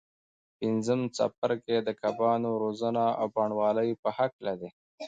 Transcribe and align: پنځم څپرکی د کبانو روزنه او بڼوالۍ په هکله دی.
پنځم 0.59 1.01
څپرکی 1.15 1.77
د 1.87 1.89
کبانو 2.01 2.49
روزنه 2.63 3.05
او 3.19 3.25
بڼوالۍ 3.35 3.89
په 4.01 4.09
هکله 4.17 4.53
دی. 4.61 4.69